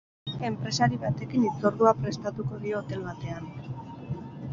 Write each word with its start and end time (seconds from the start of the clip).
Enpresari 0.47 0.95
batekin 1.03 1.43
hitzordua 1.47 1.93
prestatuko 1.99 2.57
dio 2.65 2.79
hotel 2.81 3.05
batean. 3.11 3.53